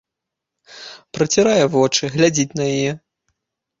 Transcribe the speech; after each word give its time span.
Працірае 1.17 1.65
вочы, 1.75 2.03
глядзіць 2.17 2.57
на 2.63 2.71
яе. 2.79 2.91